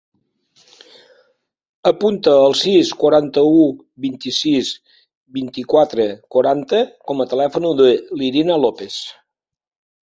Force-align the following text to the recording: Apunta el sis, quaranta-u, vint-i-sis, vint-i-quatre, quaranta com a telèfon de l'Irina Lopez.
Apunta 1.89 2.33
el 2.45 2.55
sis, 2.63 2.93
quaranta-u, 3.03 3.61
vint-i-sis, 4.07 4.73
vint-i-quatre, 5.39 6.11
quaranta 6.37 6.83
com 7.11 7.21
a 7.27 7.31
telèfon 7.37 7.73
de 7.85 7.93
l'Irina 8.21 8.63
Lopez. 8.67 9.03